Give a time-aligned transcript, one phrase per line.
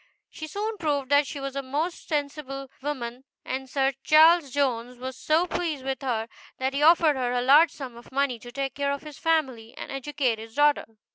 [0.31, 5.15] She soon proved that she was a most sensible woman, and Sir Charles Jones was
[5.15, 6.27] so pleased with her,
[6.57, 9.75] that he offered her a large sum of money to take care of his family,
[9.77, 10.85] and educate his daughter.